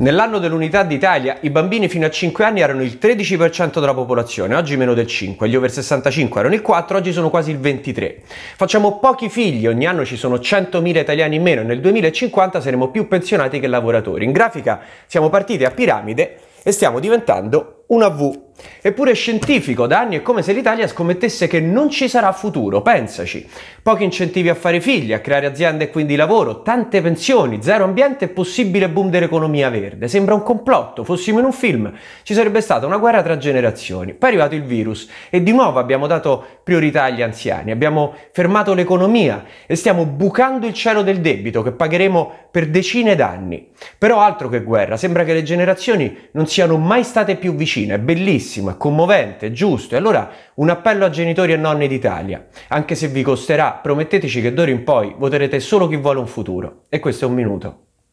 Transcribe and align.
Nell'anno 0.00 0.38
dell'unità 0.38 0.84
d'Italia 0.84 1.38
i 1.40 1.50
bambini 1.50 1.88
fino 1.88 2.06
a 2.06 2.10
5 2.10 2.44
anni 2.44 2.60
erano 2.60 2.82
il 2.82 2.98
13% 3.02 3.80
della 3.80 3.94
popolazione, 3.94 4.54
oggi 4.54 4.76
meno 4.76 4.94
del 4.94 5.08
5, 5.08 5.48
gli 5.48 5.56
over 5.56 5.72
65 5.72 6.38
erano 6.38 6.54
il 6.54 6.62
4, 6.62 6.98
oggi 6.98 7.12
sono 7.12 7.30
quasi 7.30 7.50
il 7.50 7.58
23. 7.58 8.22
Facciamo 8.54 9.00
pochi 9.00 9.28
figli, 9.28 9.66
ogni 9.66 9.86
anno 9.86 10.04
ci 10.04 10.16
sono 10.16 10.36
100.000 10.36 10.98
italiani 10.98 11.34
in 11.34 11.42
meno 11.42 11.62
e 11.62 11.64
nel 11.64 11.80
2050 11.80 12.60
saremo 12.60 12.90
più 12.90 13.08
pensionati 13.08 13.58
che 13.58 13.66
lavoratori. 13.66 14.24
In 14.24 14.30
grafica 14.30 14.82
siamo 15.06 15.30
partiti 15.30 15.64
a 15.64 15.72
piramide 15.72 16.38
e 16.62 16.70
stiamo 16.70 17.00
diventando 17.00 17.82
una 17.88 18.08
V. 18.08 18.47
Eppure 18.80 19.12
scientifico, 19.14 19.86
da 19.86 20.00
anni 20.00 20.16
è 20.16 20.22
come 20.22 20.42
se 20.42 20.52
l'Italia 20.52 20.86
scommettesse 20.86 21.46
che 21.46 21.60
non 21.60 21.90
ci 21.90 22.08
sarà 22.08 22.32
futuro, 22.32 22.80
pensaci. 22.80 23.46
Pochi 23.82 24.04
incentivi 24.04 24.48
a 24.48 24.54
fare 24.54 24.80
figli, 24.80 25.12
a 25.12 25.20
creare 25.20 25.46
aziende 25.46 25.84
e 25.84 25.90
quindi 25.90 26.16
lavoro, 26.16 26.62
tante 26.62 27.00
pensioni, 27.00 27.62
zero 27.62 27.84
ambiente 27.84 28.26
e 28.26 28.28
possibile 28.28 28.88
boom 28.88 29.10
dell'economia 29.10 29.68
verde. 29.68 30.08
Sembra 30.08 30.34
un 30.34 30.42
complotto, 30.42 31.04
fossimo 31.04 31.38
in 31.38 31.44
un 31.44 31.52
film, 31.52 31.92
ci 32.22 32.34
sarebbe 32.34 32.60
stata 32.60 32.86
una 32.86 32.98
guerra 32.98 33.22
tra 33.22 33.36
generazioni. 33.36 34.14
Poi 34.14 34.28
è 34.28 34.32
arrivato 34.32 34.54
il 34.54 34.64
virus 34.64 35.08
e 35.30 35.42
di 35.42 35.52
nuovo 35.52 35.78
abbiamo 35.78 36.06
dato 36.06 36.44
priorità 36.62 37.04
agli 37.04 37.22
anziani, 37.22 37.70
abbiamo 37.70 38.14
fermato 38.32 38.74
l'economia 38.74 39.44
e 39.66 39.74
stiamo 39.74 40.04
bucando 40.04 40.66
il 40.66 40.74
cielo 40.74 41.02
del 41.02 41.20
debito 41.20 41.62
che 41.62 41.72
pagheremo 41.72 42.32
per 42.50 42.68
decine 42.68 43.14
d'anni. 43.14 43.68
Però 43.96 44.20
altro 44.20 44.48
che 44.48 44.62
guerra, 44.62 44.96
sembra 44.96 45.24
che 45.24 45.32
le 45.32 45.42
generazioni 45.42 46.28
non 46.32 46.46
siano 46.46 46.76
mai 46.76 47.04
state 47.04 47.36
più 47.36 47.54
vicine, 47.54 47.94
è 47.94 47.98
bellissimo 47.98 48.46
bellissimo, 48.48 48.70
è 48.70 48.76
commovente, 48.76 49.52
giusto. 49.52 49.94
E 49.94 49.98
allora 49.98 50.30
un 50.54 50.70
appello 50.70 51.04
a 51.04 51.10
genitori 51.10 51.52
e 51.52 51.56
nonni 51.56 51.86
d'Italia. 51.86 52.46
Anche 52.68 52.94
se 52.94 53.08
vi 53.08 53.22
costerà, 53.22 53.72
prometteteci 53.72 54.40
che 54.40 54.54
d'ora 54.54 54.70
in 54.70 54.82
poi 54.82 55.14
voterete 55.16 55.60
solo 55.60 55.86
chi 55.86 55.96
vuole 55.96 56.18
un 56.18 56.26
futuro. 56.26 56.84
E 56.88 56.98
questo 56.98 57.26
è 57.26 57.28
un 57.28 57.34
minuto. 57.34 57.87